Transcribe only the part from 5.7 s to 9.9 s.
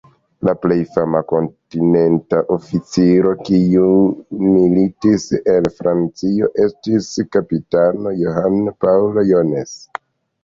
Francio, estis kapitano John Paul Jones.